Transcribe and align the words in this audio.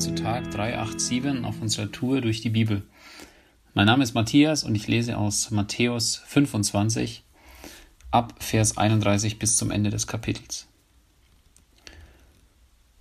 zu 0.00 0.14
Tag 0.14 0.50
387 0.52 1.44
auf 1.44 1.60
unserer 1.60 1.92
Tour 1.92 2.22
durch 2.22 2.40
die 2.40 2.48
Bibel. 2.48 2.82
Mein 3.74 3.84
Name 3.84 4.02
ist 4.02 4.14
Matthias 4.14 4.64
und 4.64 4.74
ich 4.74 4.88
lese 4.88 5.18
aus 5.18 5.50
Matthäus 5.50 6.22
25 6.26 7.22
ab 8.10 8.32
Vers 8.38 8.78
31 8.78 9.38
bis 9.38 9.58
zum 9.58 9.70
Ende 9.70 9.90
des 9.90 10.06
Kapitels. 10.06 10.66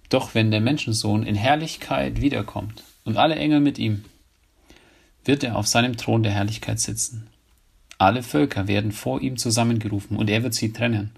Doch 0.09 0.35
wenn 0.35 0.51
der 0.51 0.59
Menschensohn 0.59 1.23
in 1.23 1.35
Herrlichkeit 1.35 2.19
wiederkommt 2.19 2.83
und 3.05 3.15
alle 3.15 3.35
Engel 3.35 3.61
mit 3.61 3.79
ihm, 3.79 4.03
wird 5.23 5.45
er 5.45 5.55
auf 5.55 5.67
seinem 5.67 5.95
Thron 5.95 6.23
der 6.23 6.33
Herrlichkeit 6.33 6.81
sitzen. 6.81 7.27
Alle 7.97 8.23
Völker 8.23 8.67
werden 8.67 8.91
vor 8.91 9.21
ihm 9.21 9.37
zusammengerufen 9.37 10.17
und 10.17 10.29
er 10.29 10.43
wird 10.43 10.53
sie 10.53 10.73
trennen, 10.73 11.11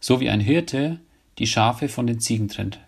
so 0.00 0.18
wie 0.18 0.28
ein 0.28 0.40
Hirte 0.40 0.98
die 1.38 1.46
Schafe 1.46 1.88
von 1.88 2.08
den 2.08 2.18
Ziegen 2.18 2.48
trennt. 2.48 2.80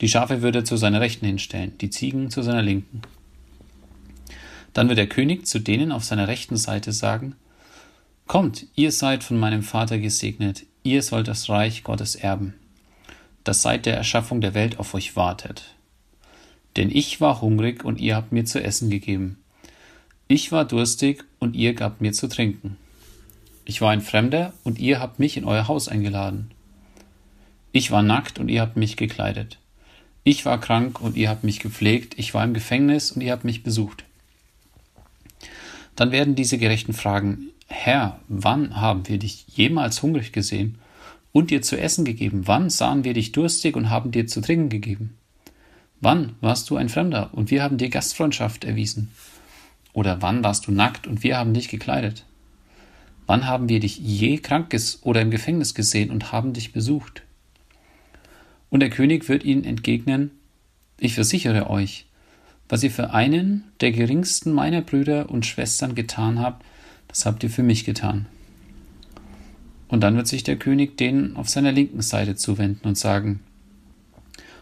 Die 0.00 0.08
Schafe 0.08 0.42
wird 0.42 0.56
er 0.56 0.64
zu 0.64 0.76
seiner 0.76 1.00
Rechten 1.00 1.26
hinstellen, 1.26 1.76
die 1.78 1.90
Ziegen 1.90 2.30
zu 2.30 2.42
seiner 2.42 2.62
Linken. 2.62 3.02
Dann 4.72 4.88
wird 4.88 4.98
der 4.98 5.08
König 5.08 5.46
zu 5.46 5.58
denen 5.58 5.90
auf 5.90 6.04
seiner 6.04 6.28
rechten 6.28 6.56
Seite 6.56 6.92
sagen, 6.92 7.34
Kommt, 8.26 8.66
ihr 8.74 8.90
seid 8.90 9.22
von 9.22 9.38
meinem 9.38 9.62
Vater 9.62 9.98
gesegnet, 9.98 10.66
ihr 10.82 11.02
sollt 11.02 11.28
das 11.28 11.48
Reich 11.48 11.84
Gottes 11.84 12.16
erben, 12.16 12.54
das 13.44 13.62
seit 13.62 13.86
der 13.86 13.96
Erschaffung 13.96 14.40
der 14.40 14.52
Welt 14.52 14.78
auf 14.80 14.94
euch 14.94 15.14
wartet. 15.14 15.74
Denn 16.76 16.90
ich 16.90 17.20
war 17.20 17.40
hungrig 17.40 17.84
und 17.84 18.00
ihr 18.00 18.16
habt 18.16 18.32
mir 18.32 18.44
zu 18.44 18.62
essen 18.62 18.90
gegeben. 18.90 19.38
Ich 20.28 20.50
war 20.50 20.64
durstig 20.64 21.24
und 21.38 21.54
ihr 21.54 21.72
gabt 21.72 22.00
mir 22.00 22.12
zu 22.12 22.28
trinken. 22.28 22.76
Ich 23.64 23.80
war 23.80 23.92
ein 23.92 24.02
Fremder 24.02 24.52
und 24.64 24.78
ihr 24.78 25.00
habt 25.00 25.20
mich 25.20 25.36
in 25.36 25.44
euer 25.44 25.68
Haus 25.68 25.88
eingeladen. 25.88 26.50
Ich 27.72 27.90
war 27.92 28.02
nackt 28.02 28.38
und 28.38 28.48
ihr 28.48 28.60
habt 28.60 28.76
mich 28.76 28.96
gekleidet. 28.96 29.58
Ich 30.28 30.44
war 30.44 30.60
krank 30.60 31.00
und 31.00 31.16
ihr 31.16 31.28
habt 31.28 31.44
mich 31.44 31.60
gepflegt, 31.60 32.14
ich 32.18 32.34
war 32.34 32.42
im 32.42 32.52
Gefängnis 32.52 33.12
und 33.12 33.20
ihr 33.20 33.30
habt 33.30 33.44
mich 33.44 33.62
besucht. 33.62 34.02
Dann 35.94 36.10
werden 36.10 36.34
diese 36.34 36.58
Gerechten 36.58 36.94
fragen, 36.94 37.50
Herr, 37.68 38.18
wann 38.26 38.74
haben 38.74 39.06
wir 39.06 39.20
dich 39.20 39.46
jemals 39.54 40.02
hungrig 40.02 40.32
gesehen 40.32 40.78
und 41.30 41.52
dir 41.52 41.62
zu 41.62 41.78
essen 41.78 42.04
gegeben? 42.04 42.48
Wann 42.48 42.70
sahen 42.70 43.04
wir 43.04 43.14
dich 43.14 43.30
durstig 43.30 43.76
und 43.76 43.88
haben 43.88 44.10
dir 44.10 44.26
zu 44.26 44.40
trinken 44.40 44.68
gegeben? 44.68 45.16
Wann 46.00 46.34
warst 46.40 46.70
du 46.70 46.76
ein 46.76 46.88
Fremder 46.88 47.30
und 47.32 47.52
wir 47.52 47.62
haben 47.62 47.78
dir 47.78 47.88
Gastfreundschaft 47.88 48.64
erwiesen? 48.64 49.12
Oder 49.92 50.22
wann 50.22 50.42
warst 50.42 50.66
du 50.66 50.72
nackt 50.72 51.06
und 51.06 51.22
wir 51.22 51.38
haben 51.38 51.54
dich 51.54 51.68
gekleidet? 51.68 52.24
Wann 53.28 53.46
haben 53.46 53.68
wir 53.68 53.78
dich 53.78 53.98
je 53.98 54.38
krankes 54.38 55.04
oder 55.04 55.20
im 55.20 55.30
Gefängnis 55.30 55.72
gesehen 55.72 56.10
und 56.10 56.32
haben 56.32 56.52
dich 56.52 56.72
besucht? 56.72 57.22
Und 58.76 58.80
der 58.80 58.90
König 58.90 59.30
wird 59.30 59.42
ihnen 59.42 59.64
entgegnen, 59.64 60.32
ich 61.00 61.14
versichere 61.14 61.70
euch, 61.70 62.04
was 62.68 62.82
ihr 62.82 62.90
für 62.90 63.14
einen 63.14 63.64
der 63.80 63.90
geringsten 63.90 64.52
meiner 64.52 64.82
Brüder 64.82 65.30
und 65.30 65.46
Schwestern 65.46 65.94
getan 65.94 66.40
habt, 66.40 66.62
das 67.08 67.24
habt 67.24 67.42
ihr 67.42 67.48
für 67.48 67.62
mich 67.62 67.86
getan. 67.86 68.26
Und 69.88 70.02
dann 70.02 70.14
wird 70.14 70.26
sich 70.26 70.44
der 70.44 70.56
König 70.58 70.98
denen 70.98 71.36
auf 71.36 71.48
seiner 71.48 71.72
linken 71.72 72.02
Seite 72.02 72.36
zuwenden 72.36 72.86
und 72.86 72.98
sagen, 72.98 73.40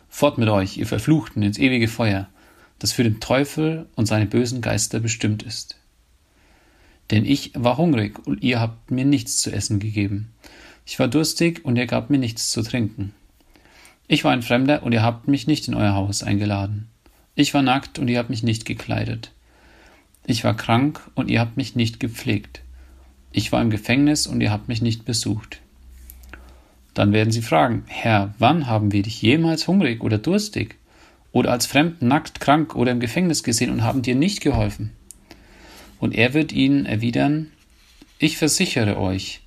Fort 0.09 0.39
mit 0.39 0.49
euch, 0.49 0.77
ihr 0.77 0.87
Verfluchten, 0.87 1.43
ins 1.43 1.59
ewige 1.59 1.89
Feuer, 1.89 2.29
das 2.79 2.93
für 2.93 3.03
den 3.03 3.19
Teufel 3.19 3.87
und 3.97 4.07
seine 4.07 4.27
bösen 4.27 4.61
Geister 4.61 5.01
bestimmt 5.01 5.43
ist. 5.43 5.77
Denn 7.11 7.25
ich 7.25 7.51
war 7.57 7.79
hungrig 7.79 8.25
und 8.29 8.45
ihr 8.45 8.61
habt 8.61 8.93
mir 8.93 9.07
nichts 9.07 9.39
zu 9.39 9.51
essen 9.51 9.81
gegeben. 9.81 10.31
Ich 10.87 11.01
war 11.01 11.09
durstig 11.09 11.65
und 11.65 11.75
ihr 11.75 11.89
gabt 11.89 12.11
mir 12.11 12.19
nichts 12.19 12.53
zu 12.53 12.63
trinken. 12.63 13.13
Ich 14.07 14.25
war 14.25 14.33
ein 14.33 14.43
Fremder 14.43 14.83
und 14.83 14.93
ihr 14.93 15.03
habt 15.03 15.29
mich 15.29 15.47
nicht 15.47 15.67
in 15.67 15.75
euer 15.75 15.95
Haus 15.95 16.23
eingeladen. 16.23 16.89
Ich 17.35 17.55
war 17.55 17.63
nackt 17.63 17.99
und 17.99 18.09
ihr 18.09 18.19
habt 18.19 18.31
mich 18.31 18.43
nicht 18.43 18.67
gekleidet. 18.67 19.33
Ich 20.27 20.45
war 20.45 20.57
krank 20.57 21.01
und 21.15 21.31
ihr 21.31 21.41
habt 21.41 21.57
mich 21.57 21.75
nicht 21.75 22.01
gepflegt. 22.01 22.63
Ich 23.33 23.51
war 23.51 23.61
im 23.63 23.71
Gefängnis 23.71 24.27
und 24.27 24.41
ihr 24.41 24.51
habt 24.51 24.69
mich 24.69 24.83
nicht 24.83 25.05
besucht. 25.05 25.61
Dann 26.93 27.13
werden 27.13 27.33
sie 27.33 27.43
fragen, 27.43 27.83
Herr, 27.87 28.35
wann 28.39 28.67
haben 28.67 28.93
wir 28.93 29.03
dich 29.03 29.21
jemals 29.21 29.67
hungrig 29.67 30.03
oder 30.03 30.19
durstig 30.19 30.77
oder 31.33 31.51
als 31.51 31.67
Fremden 31.67 32.07
nackt, 32.07 32.41
krank 32.41 32.77
oder 32.77 32.93
im 32.93 33.01
Gefängnis 33.01 33.43
gesehen 33.43 33.71
und 33.71 33.83
haben 33.83 34.03
dir 34.03 34.15
nicht 34.15 34.41
geholfen? 34.41 34.93
Und 35.99 36.15
er 36.15 36.35
wird 36.35 36.53
ihnen 36.53 36.87
erwidern, 36.87 37.51
ich 38.19 38.37
versichere 38.37 38.99
euch, 38.99 39.41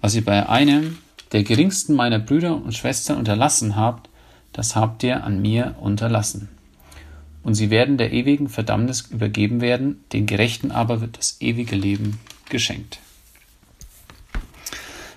was 0.00 0.14
ihr 0.14 0.24
bei 0.24 0.48
einem 0.48 0.98
der 1.32 1.42
geringsten 1.42 1.94
meiner 1.94 2.18
Brüder 2.18 2.54
und 2.54 2.74
Schwestern 2.74 3.18
unterlassen 3.18 3.76
habt, 3.76 4.08
das 4.52 4.76
habt 4.76 5.02
ihr 5.02 5.24
an 5.24 5.40
mir 5.40 5.76
unterlassen. 5.80 6.48
Und 7.42 7.54
sie 7.54 7.70
werden 7.70 7.96
der 7.96 8.12
ewigen 8.12 8.48
Verdammnis 8.48 9.08
übergeben 9.10 9.60
werden, 9.60 10.04
den 10.12 10.26
Gerechten 10.26 10.70
aber 10.70 11.00
wird 11.00 11.18
das 11.18 11.40
ewige 11.40 11.74
Leben 11.74 12.20
geschenkt. 12.48 13.00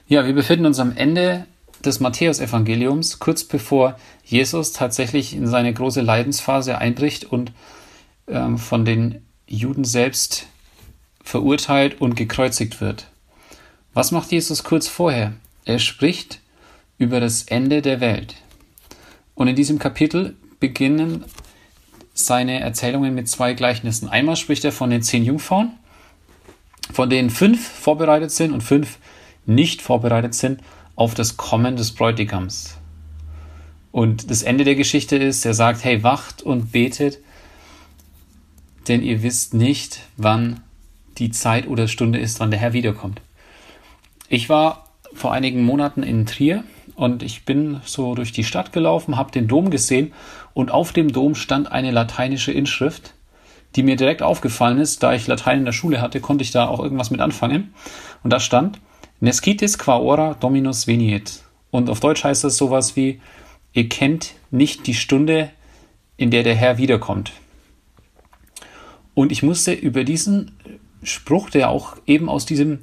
Ja, 0.07 0.25
wir 0.25 0.33
befinden 0.33 0.65
uns 0.65 0.79
am 0.79 0.95
Ende 0.95 1.45
des 1.83 1.99
Matthäusevangeliums, 1.99 3.19
kurz 3.19 3.43
bevor 3.43 3.99
Jesus 4.23 4.73
tatsächlich 4.73 5.35
in 5.35 5.47
seine 5.47 5.73
große 5.73 6.01
Leidensphase 6.01 6.77
einbricht 6.77 7.25
und 7.25 7.51
ähm, 8.27 8.57
von 8.57 8.85
den 8.85 9.21
Juden 9.47 9.83
selbst 9.83 10.47
verurteilt 11.23 12.01
und 12.01 12.15
gekreuzigt 12.15 12.81
wird. 12.81 13.07
Was 13.93 14.11
macht 14.11 14.31
Jesus 14.31 14.63
kurz 14.63 14.87
vorher? 14.87 15.33
Er 15.65 15.79
spricht 15.79 16.39
über 16.97 17.19
das 17.19 17.43
Ende 17.43 17.81
der 17.81 17.99
Welt. 17.99 18.35
Und 19.33 19.47
in 19.47 19.55
diesem 19.55 19.79
Kapitel 19.79 20.37
beginnen 20.59 21.25
seine 22.13 22.61
Erzählungen 22.61 23.13
mit 23.13 23.27
zwei 23.27 23.53
Gleichnissen. 23.53 24.07
Einmal 24.07 24.37
spricht 24.37 24.63
er 24.63 24.71
von 24.71 24.89
den 24.89 25.01
zehn 25.01 25.25
Jungfrauen, 25.25 25.73
von 26.91 27.09
denen 27.09 27.29
fünf 27.29 27.67
vorbereitet 27.67 28.31
sind 28.31 28.53
und 28.53 28.61
fünf 28.61 28.99
nicht 29.45 29.81
vorbereitet 29.81 30.33
sind 30.33 30.61
auf 30.95 31.13
das 31.13 31.35
Kommen 31.35 31.75
des 31.75 31.91
Bräutigams. 31.91 32.77
Und 33.91 34.29
das 34.29 34.43
Ende 34.43 34.63
der 34.63 34.75
Geschichte 34.75 35.17
ist, 35.17 35.45
er 35.45 35.53
sagt, 35.53 35.83
hey, 35.83 36.03
wacht 36.03 36.41
und 36.41 36.71
betet, 36.71 37.19
denn 38.87 39.01
ihr 39.01 39.23
wisst 39.23 39.53
nicht, 39.53 40.01
wann 40.15 40.61
die 41.17 41.31
Zeit 41.31 41.67
oder 41.67 41.87
Stunde 41.87 42.19
ist, 42.19 42.39
wann 42.39 42.51
der 42.51 42.59
Herr 42.59 42.73
wiederkommt. 42.73 43.21
Ich 44.29 44.49
war 44.49 44.84
vor 45.15 45.33
einigen 45.33 45.63
Monaten 45.63 46.03
in 46.03 46.25
Trier 46.25 46.63
und 46.95 47.23
ich 47.23 47.45
bin 47.45 47.81
so 47.85 48.15
durch 48.15 48.31
die 48.31 48.43
Stadt 48.43 48.71
gelaufen, 48.71 49.17
habe 49.17 49.31
den 49.31 49.47
Dom 49.47 49.69
gesehen 49.69 50.13
und 50.53 50.71
auf 50.71 50.93
dem 50.93 51.11
Dom 51.11 51.35
stand 51.35 51.71
eine 51.71 51.91
lateinische 51.91 52.51
Inschrift, 52.51 53.13
die 53.75 53.83
mir 53.83 53.95
direkt 53.95 54.21
aufgefallen 54.21 54.79
ist, 54.79 55.03
da 55.03 55.13
ich 55.13 55.27
Latein 55.27 55.59
in 55.59 55.65
der 55.65 55.73
Schule 55.73 56.01
hatte, 56.01 56.21
konnte 56.21 56.43
ich 56.43 56.51
da 56.51 56.67
auch 56.67 56.79
irgendwas 56.79 57.11
mit 57.11 57.19
anfangen. 57.19 57.73
Und 58.23 58.31
da 58.31 58.39
stand 58.39 58.79
Nescitis 59.19 59.77
qua 59.77 59.97
ora 59.97 60.35
Dominus 60.35 60.87
veniet. 60.87 61.43
Und 61.71 61.89
auf 61.89 61.99
Deutsch 61.99 62.23
heißt 62.23 62.43
das 62.43 62.55
sowas 62.57 62.95
wie 62.95 63.19
ihr 63.73 63.89
kennt 63.89 64.33
nicht 64.51 64.87
die 64.87 64.93
Stunde, 64.93 65.51
in 66.17 66.31
der 66.31 66.43
der 66.43 66.55
Herr 66.55 66.77
wiederkommt. 66.77 67.33
Und 69.13 69.31
ich 69.31 69.43
musste 69.43 69.73
über 69.73 70.05
diesen 70.05 70.51
Spruch, 71.03 71.49
der 71.49 71.69
auch 71.69 71.97
eben 72.05 72.29
aus 72.29 72.45
diesem 72.45 72.79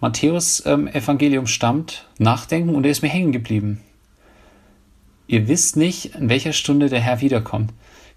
Matthäus-Evangelium 0.00 1.44
ähm, 1.44 1.48
stammt, 1.48 2.06
nachdenken 2.18 2.74
und 2.74 2.84
er 2.84 2.90
ist 2.90 3.02
mir 3.02 3.08
hängen 3.08 3.32
geblieben. 3.32 3.80
Ihr 5.26 5.48
wisst 5.48 5.76
nicht, 5.76 6.14
in 6.14 6.28
welcher 6.28 6.52
Stunde 6.52 6.88
der 6.88 7.00
Herr 7.00 7.20
wiederkommt. 7.20 7.72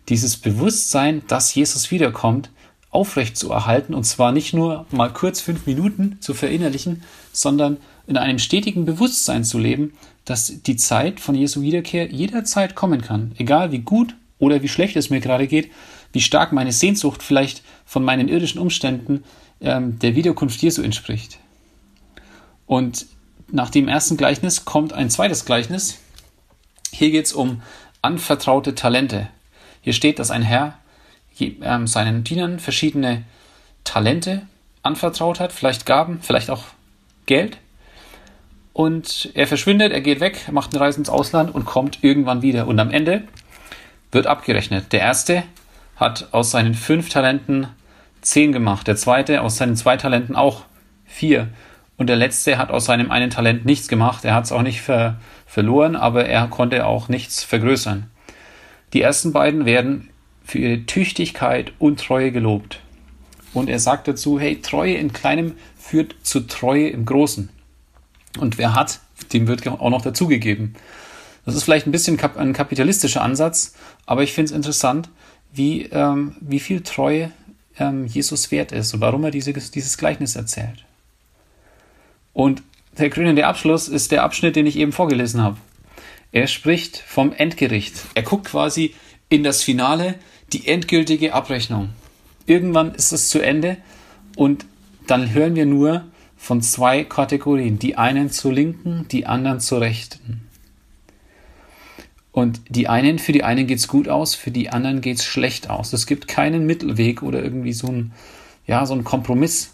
Dieses 0.10 0.38
Bewusstsein, 0.38 1.24
dass 1.28 1.54
Jesus 1.54 1.90
wiederkommt, 1.92 2.50
aufrecht 2.92 3.38
zu 3.38 3.52
erhalten 3.52 3.94
und 3.94 4.04
zwar 4.04 4.32
nicht 4.32 4.54
nur 4.54 4.86
mal 4.92 5.14
kurz 5.14 5.42
fünf 5.42 5.68
Minuten 5.68 6.18
zu 6.22 6.34
verinnerlichen, 6.34 7.04
sondern 7.32 7.78
in 8.08 8.18
einem 8.18 8.40
stetigen 8.40 8.86
Bewusstsein 8.86 9.44
zu 9.44 9.60
leben, 9.60 9.94
dass 10.26 10.64
die 10.64 10.76
Zeit 10.76 11.20
von 11.20 11.36
Jesu 11.36 11.62
Wiederkehr 11.62 12.12
jederzeit 12.12 12.76
kommen 12.76 13.02
kann, 13.02 13.34
egal 13.38 13.72
wie 13.72 13.80
gut 13.80 14.16
oder 14.40 14.64
wie 14.64 14.68
schlecht 14.68 14.96
es 14.96 15.12
mir 15.12 15.20
gerade 15.20 15.48
geht, 15.48 15.72
wie 16.14 16.22
stark 16.22 16.52
meine 16.52 16.72
Sehnsucht 16.72 17.22
vielleicht 17.22 17.62
von 17.86 18.04
meinen 18.04 18.28
irdischen 18.28 18.60
Umständen 18.60 19.24
ähm, 19.62 20.00
der 20.00 20.16
Wiederkunft 20.16 20.62
Jesu 20.62 20.82
entspricht. 20.82 21.38
Und 22.70 23.08
nach 23.48 23.72
dem 23.72 23.88
ersten 23.88 24.16
Gleichnis 24.16 24.64
kommt 24.64 24.94
ein 24.94 25.10
zweites 25.10 25.44
Gleichnis. 25.44 25.98
Hier 26.92 27.10
geht 27.10 27.26
es 27.26 27.34
um 27.34 27.64
anvertraute 28.04 28.76
Talente. 28.76 29.28
Hier 29.82 29.94
steht, 29.94 30.20
dass 30.20 30.30
ein 30.30 30.44
Herr 30.44 30.78
ähm, 31.40 31.88
seinen 31.88 32.24
Dienern 32.24 32.60
verschiedene 32.60 33.24
Talente 33.86 34.44
anvertraut 34.84 35.40
hat, 35.40 35.52
vielleicht 35.52 35.88
Gaben, 35.88 36.20
vielleicht 36.22 36.52
auch 36.52 36.66
Geld. 37.26 37.58
Und 38.72 39.32
er 39.34 39.48
verschwindet, 39.48 39.92
er 39.92 40.02
geht 40.02 40.20
weg, 40.20 40.48
macht 40.52 40.72
eine 40.72 40.82
Reise 40.82 41.00
ins 41.00 41.10
Ausland 41.10 41.56
und 41.56 41.66
kommt 41.66 42.04
irgendwann 42.04 42.44
wieder. 42.44 42.68
Und 42.68 42.80
am 42.80 42.92
Ende 42.92 43.24
wird 44.12 44.28
abgerechnet. 44.28 44.94
Der 44.94 45.00
erste 45.00 45.42
hat 45.96 46.28
aus 46.34 46.52
seinen 46.52 46.76
fünf 46.76 47.10
Talenten 47.10 47.68
zehn 48.22 48.52
gemacht, 48.52 48.86
der 48.86 48.96
zweite 48.96 49.42
aus 49.42 49.58
seinen 49.58 49.76
zwei 49.76 49.98
Talenten 49.98 50.36
auch 50.36 50.66
vier. 51.08 51.48
Und 52.00 52.08
der 52.08 52.16
letzte 52.16 52.58
hat 52.58 52.72
aus 52.72 52.86
seinem 52.86 53.12
einen 53.12 53.30
Talent 53.30 53.66
nichts 53.66 53.90
gemacht. 53.90 54.24
Er 54.24 54.34
hat 54.34 54.46
es 54.46 54.54
auch 54.54 54.62
nicht 54.62 54.82
ver 54.82 55.20
verloren, 55.46 55.98
aber 55.98 56.26
er 56.26 56.48
konnte 56.48 56.86
auch 56.86 57.10
nichts 57.10 57.44
vergrößern. 57.44 58.10
Die 58.94 59.02
ersten 59.02 59.34
beiden 59.34 59.66
werden 59.66 60.10
für 60.46 60.60
ihre 60.60 60.86
Tüchtigkeit 60.86 61.74
und 61.78 62.00
Treue 62.00 62.32
gelobt. 62.32 62.80
Und 63.54 63.68
er 63.68 63.80
sagt 63.80 64.08
dazu, 64.08 64.40
hey, 64.40 64.62
Treue 64.62 64.94
in 64.94 65.12
kleinem 65.12 65.56
führt 65.78 66.16
zu 66.24 66.48
Treue 66.48 66.88
im 66.88 67.04
Großen. 67.04 67.50
Und 68.40 68.58
wer 68.58 68.76
hat, 68.76 69.02
dem 69.34 69.48
wird 69.48 69.68
auch 69.68 69.90
noch 69.90 70.02
dazugegeben. 70.02 70.76
Das 71.46 71.54
ist 71.54 71.64
vielleicht 71.64 71.86
ein 71.86 71.92
bisschen 71.92 72.18
ein 72.38 72.54
kapitalistischer 72.54 73.24
Ansatz, 73.24 73.74
aber 74.06 74.24
ich 74.24 74.32
finde 74.32 74.52
es 74.52 74.56
interessant, 74.56 75.10
wie, 75.52 75.84
ähm, 75.92 76.38
wie 76.40 76.62
viel 76.62 76.82
Treue 76.82 77.32
ähm, 77.78 78.06
Jesus 78.06 78.52
wert 78.52 78.72
ist 78.72 78.94
und 78.94 79.02
warum 79.02 79.26
er 79.26 79.32
diese, 79.32 79.52
dieses 79.52 79.98
Gleichnis 79.98 80.38
erzählt. 80.38 80.86
Und 82.40 82.64
der 82.98 83.10
krönende 83.10 83.46
Abschluss 83.48 83.90
ist 83.90 84.14
der 84.14 84.24
Abschnitt, 84.24 84.56
den 84.56 84.66
ich 84.66 84.78
eben 84.78 84.94
vorgelesen 84.94 85.44
habe. 85.44 85.58
Er 86.32 86.48
spricht 86.48 86.96
vom 86.96 87.34
Endgericht. 87.34 87.96
Er 88.16 88.24
guckt 88.24 88.46
quasi 88.46 88.96
in 89.28 89.44
das 89.44 89.62
Finale, 89.62 90.16
die 90.54 90.66
endgültige 90.66 91.34
Abrechnung. 91.34 91.90
Irgendwann 92.46 92.96
ist 92.96 93.12
es 93.12 93.28
zu 93.28 93.42
Ende 93.42 93.76
und 94.38 94.66
dann 95.06 95.34
hören 95.34 95.58
wir 95.58 95.66
nur 95.66 96.06
von 96.38 96.62
zwei 96.62 97.04
Kategorien. 97.04 97.78
Die 97.78 97.98
einen 97.98 98.32
zur 98.32 98.54
linken, 98.54 99.06
die 99.12 99.26
anderen 99.26 99.60
zur 99.60 99.82
rechten. 99.82 100.48
Und 102.32 102.62
die 102.70 102.88
einen, 102.88 103.20
für 103.20 103.34
die 103.34 103.44
einen 103.44 103.68
geht 103.68 103.80
es 103.80 103.90
gut 103.90 104.08
aus, 104.08 104.34
für 104.34 104.52
die 104.52 104.70
anderen 104.70 105.02
geht 105.02 105.18
es 105.18 105.26
schlecht 105.26 105.70
aus. 105.70 105.92
Es 105.92 106.08
gibt 106.08 106.30
keinen 106.30 106.66
Mittelweg 106.66 107.22
oder 107.22 107.44
irgendwie 107.44 107.74
so 107.74 107.88
ein, 107.88 108.14
ja, 108.66 108.86
so 108.86 108.94
ein 108.94 109.04
Kompromiss. 109.04 109.74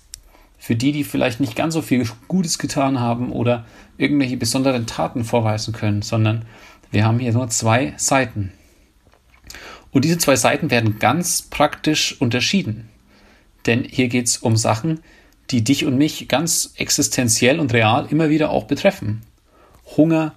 Für 0.57 0.75
die, 0.75 0.91
die 0.91 1.03
vielleicht 1.03 1.39
nicht 1.39 1.55
ganz 1.55 1.73
so 1.73 1.81
viel 1.81 2.07
Gutes 2.27 2.57
getan 2.57 2.99
haben 2.99 3.31
oder 3.31 3.65
irgendwelche 3.97 4.37
besonderen 4.37 4.87
Taten 4.87 5.23
vorweisen 5.23 5.73
können, 5.73 6.01
sondern 6.01 6.45
wir 6.91 7.05
haben 7.05 7.19
hier 7.19 7.33
nur 7.33 7.49
zwei 7.49 7.93
Seiten. 7.97 8.51
Und 9.91 10.05
diese 10.05 10.17
zwei 10.17 10.35
Seiten 10.35 10.71
werden 10.71 10.99
ganz 10.99 11.43
praktisch 11.43 12.19
unterschieden. 12.19 12.89
Denn 13.65 13.83
hier 13.83 14.07
geht 14.07 14.27
es 14.27 14.37
um 14.37 14.57
Sachen, 14.57 14.99
die 15.51 15.63
dich 15.63 15.85
und 15.85 15.97
mich 15.97 16.27
ganz 16.27 16.73
existenziell 16.75 17.59
und 17.59 17.73
real 17.73 18.07
immer 18.09 18.29
wieder 18.29 18.49
auch 18.49 18.65
betreffen. 18.65 19.21
Hunger, 19.97 20.33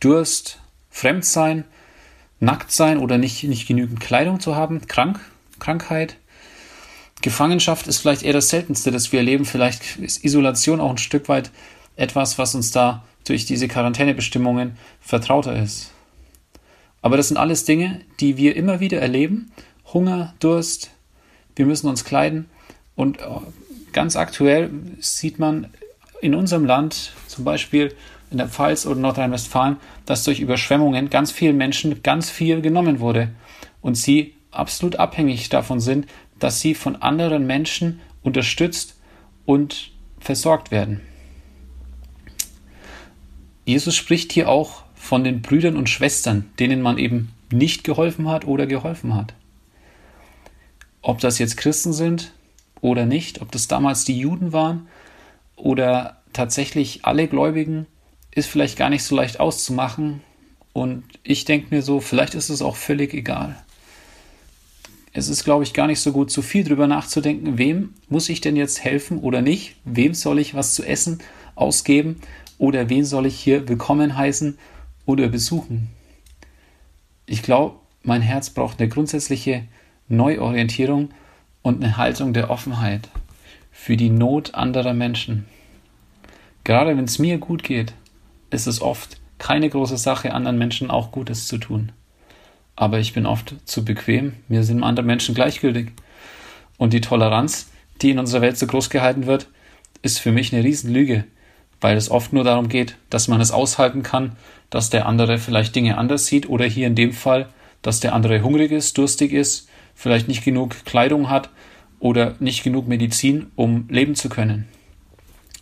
Durst, 0.00 0.60
Fremdsein, 0.90 1.64
nackt 2.38 2.72
sein 2.72 2.98
oder 2.98 3.18
nicht, 3.18 3.44
nicht 3.44 3.66
genügend 3.66 4.00
Kleidung 4.00 4.40
zu 4.40 4.56
haben, 4.56 4.86
krank, 4.86 5.20
Krankheit. 5.58 6.16
Gefangenschaft 7.22 7.86
ist 7.86 7.98
vielleicht 7.98 8.22
eher 8.22 8.32
das 8.32 8.48
Seltenste, 8.48 8.90
das 8.90 9.12
wir 9.12 9.20
erleben. 9.20 9.44
Vielleicht 9.44 9.98
ist 9.98 10.24
Isolation 10.24 10.80
auch 10.80 10.90
ein 10.90 10.98
Stück 10.98 11.28
weit 11.28 11.50
etwas, 11.96 12.38
was 12.38 12.54
uns 12.54 12.70
da 12.70 13.04
durch 13.24 13.44
diese 13.44 13.68
Quarantänebestimmungen 13.68 14.76
vertrauter 15.00 15.60
ist. 15.60 15.92
Aber 17.02 17.16
das 17.16 17.28
sind 17.28 17.36
alles 17.36 17.64
Dinge, 17.64 18.00
die 18.20 18.36
wir 18.36 18.56
immer 18.56 18.80
wieder 18.80 19.00
erleben. 19.00 19.52
Hunger, 19.92 20.34
Durst, 20.40 20.90
wir 21.56 21.66
müssen 21.66 21.88
uns 21.88 22.04
kleiden. 22.04 22.48
Und 22.94 23.18
äh, 23.20 23.24
ganz 23.92 24.16
aktuell 24.16 24.70
sieht 25.00 25.38
man 25.38 25.68
in 26.20 26.34
unserem 26.34 26.64
Land, 26.64 27.12
zum 27.26 27.44
Beispiel 27.44 27.94
in 28.30 28.38
der 28.38 28.48
Pfalz 28.48 28.86
oder 28.86 29.00
Nordrhein-Westfalen, 29.00 29.76
dass 30.06 30.24
durch 30.24 30.40
Überschwemmungen 30.40 31.10
ganz 31.10 31.32
vielen 31.32 31.56
Menschen 31.56 32.02
ganz 32.02 32.30
viel 32.30 32.60
genommen 32.60 33.00
wurde 33.00 33.30
und 33.80 33.96
sie 33.96 34.34
absolut 34.50 34.96
abhängig 34.96 35.48
davon 35.48 35.80
sind, 35.80 36.06
dass 36.40 36.60
sie 36.60 36.74
von 36.74 36.96
anderen 36.96 37.46
Menschen 37.46 38.00
unterstützt 38.22 38.96
und 39.46 39.92
versorgt 40.18 40.70
werden. 40.70 41.00
Jesus 43.64 43.94
spricht 43.94 44.32
hier 44.32 44.48
auch 44.48 44.82
von 44.94 45.22
den 45.24 45.42
Brüdern 45.42 45.76
und 45.76 45.88
Schwestern, 45.88 46.50
denen 46.58 46.82
man 46.82 46.98
eben 46.98 47.32
nicht 47.52 47.84
geholfen 47.84 48.28
hat 48.28 48.46
oder 48.46 48.66
geholfen 48.66 49.14
hat. 49.14 49.34
Ob 51.02 51.20
das 51.20 51.38
jetzt 51.38 51.56
Christen 51.56 51.92
sind 51.92 52.32
oder 52.80 53.06
nicht, 53.06 53.40
ob 53.40 53.52
das 53.52 53.68
damals 53.68 54.04
die 54.04 54.18
Juden 54.18 54.52
waren 54.52 54.88
oder 55.56 56.20
tatsächlich 56.32 57.04
alle 57.04 57.28
Gläubigen, 57.28 57.86
ist 58.32 58.48
vielleicht 58.48 58.76
gar 58.76 58.90
nicht 58.90 59.02
so 59.02 59.16
leicht 59.16 59.40
auszumachen. 59.40 60.22
Und 60.72 61.04
ich 61.22 61.44
denke 61.44 61.74
mir 61.74 61.82
so, 61.82 62.00
vielleicht 62.00 62.34
ist 62.34 62.48
es 62.48 62.62
auch 62.62 62.76
völlig 62.76 63.14
egal. 63.14 63.56
Es 65.12 65.28
ist, 65.28 65.44
glaube 65.44 65.64
ich, 65.64 65.72
gar 65.72 65.88
nicht 65.88 66.00
so 66.00 66.12
gut, 66.12 66.30
zu 66.30 66.40
viel 66.40 66.62
drüber 66.62 66.86
nachzudenken, 66.86 67.58
wem 67.58 67.94
muss 68.08 68.28
ich 68.28 68.40
denn 68.40 68.54
jetzt 68.54 68.84
helfen 68.84 69.18
oder 69.18 69.42
nicht? 69.42 69.76
Wem 69.84 70.14
soll 70.14 70.38
ich 70.38 70.54
was 70.54 70.74
zu 70.74 70.84
essen 70.84 71.18
ausgeben? 71.56 72.20
Oder 72.58 72.88
wen 72.88 73.04
soll 73.04 73.26
ich 73.26 73.38
hier 73.38 73.68
willkommen 73.68 74.16
heißen 74.16 74.56
oder 75.06 75.28
besuchen? 75.28 75.88
Ich 77.26 77.42
glaube, 77.42 77.76
mein 78.02 78.22
Herz 78.22 78.50
braucht 78.50 78.78
eine 78.78 78.88
grundsätzliche 78.88 79.64
Neuorientierung 80.08 81.10
und 81.62 81.82
eine 81.82 81.96
Haltung 81.96 82.32
der 82.32 82.50
Offenheit 82.50 83.08
für 83.72 83.96
die 83.96 84.10
Not 84.10 84.54
anderer 84.54 84.94
Menschen. 84.94 85.46
Gerade 86.64 86.96
wenn 86.96 87.04
es 87.04 87.18
mir 87.18 87.38
gut 87.38 87.62
geht, 87.62 87.94
ist 88.50 88.66
es 88.66 88.80
oft 88.80 89.20
keine 89.38 89.70
große 89.70 89.96
Sache, 89.96 90.34
anderen 90.34 90.58
Menschen 90.58 90.90
auch 90.90 91.12
Gutes 91.12 91.48
zu 91.48 91.58
tun. 91.58 91.92
Aber 92.80 92.98
ich 92.98 93.12
bin 93.12 93.26
oft 93.26 93.56
zu 93.66 93.84
bequem, 93.84 94.32
mir 94.48 94.64
sind 94.64 94.82
andere 94.82 95.04
Menschen 95.04 95.34
gleichgültig. 95.34 95.92
Und 96.78 96.94
die 96.94 97.02
Toleranz, 97.02 97.70
die 98.00 98.08
in 98.08 98.18
unserer 98.18 98.40
Welt 98.40 98.56
so 98.56 98.66
groß 98.66 98.88
gehalten 98.88 99.26
wird, 99.26 99.48
ist 100.00 100.18
für 100.18 100.32
mich 100.32 100.50
eine 100.54 100.64
Riesenlüge, 100.64 101.24
weil 101.82 101.98
es 101.98 102.10
oft 102.10 102.32
nur 102.32 102.42
darum 102.42 102.70
geht, 102.70 102.96
dass 103.10 103.28
man 103.28 103.38
es 103.42 103.50
aushalten 103.50 104.02
kann, 104.02 104.32
dass 104.70 104.88
der 104.88 105.04
andere 105.04 105.36
vielleicht 105.36 105.76
Dinge 105.76 105.98
anders 105.98 106.24
sieht 106.24 106.48
oder 106.48 106.64
hier 106.64 106.86
in 106.86 106.94
dem 106.94 107.12
Fall, 107.12 107.50
dass 107.82 108.00
der 108.00 108.14
andere 108.14 108.42
hungrig 108.42 108.72
ist, 108.72 108.96
durstig 108.96 109.34
ist, 109.34 109.68
vielleicht 109.94 110.26
nicht 110.26 110.42
genug 110.42 110.86
Kleidung 110.86 111.28
hat 111.28 111.50
oder 111.98 112.34
nicht 112.40 112.62
genug 112.62 112.88
Medizin, 112.88 113.50
um 113.56 113.88
leben 113.90 114.14
zu 114.14 114.30
können. 114.30 114.68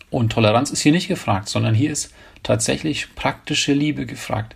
Und 0.09 0.31
Toleranz 0.31 0.71
ist 0.71 0.83
hier 0.83 0.93
nicht 0.93 1.09
gefragt, 1.09 1.49
sondern 1.49 1.75
hier 1.75 1.91
ist 1.91 2.13
tatsächlich 2.43 3.13
praktische 3.15 3.73
Liebe 3.73 4.05
gefragt. 4.05 4.55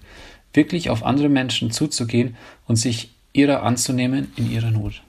Wirklich 0.54 0.90
auf 0.90 1.04
andere 1.04 1.30
Menschen 1.30 1.72
zuzugehen 1.72 2.36
und 2.68 2.76
sich 2.76 3.12
ihrer 3.34 3.64
anzunehmen 3.64 4.32
in 4.36 4.52
ihrer 4.52 4.72
Not. 4.72 5.02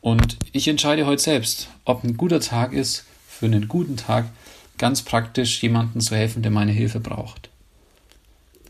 Und 0.00 0.36
ich 0.52 0.68
entscheide 0.68 1.06
heute 1.06 1.22
selbst, 1.22 1.68
ob 1.84 2.04
ein 2.04 2.16
guter 2.16 2.40
Tag 2.40 2.72
ist, 2.72 3.04
für 3.28 3.46
einen 3.46 3.68
guten 3.68 3.96
Tag 3.96 4.26
ganz 4.78 5.02
praktisch 5.02 5.62
jemandem 5.62 6.00
zu 6.00 6.14
helfen, 6.14 6.42
der 6.42 6.50
meine 6.50 6.72
Hilfe 6.72 7.00
braucht. 7.00 7.50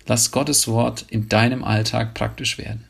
Lass 0.07 0.31
Gottes 0.31 0.69
Wort 0.69 1.05
in 1.09 1.29
deinem 1.29 1.65
Alltag 1.65 2.15
praktisch 2.15 2.59
werden. 2.59 2.85